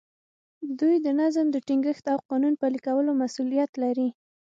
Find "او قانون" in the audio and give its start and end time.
2.13-2.53